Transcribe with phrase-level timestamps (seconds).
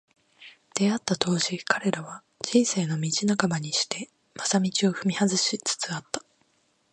[0.73, 6.23] 出逢った当時、彼らは、「人生の道半ばにして正道を踏み外し」つつあった。